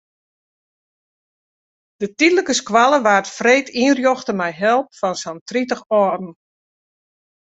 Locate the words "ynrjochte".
3.85-4.33